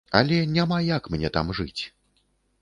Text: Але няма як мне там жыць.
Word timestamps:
Але 0.19 0.37
няма 0.53 0.79
як 0.85 1.09
мне 1.17 1.31
там 1.37 1.53
жыць. 1.61 1.81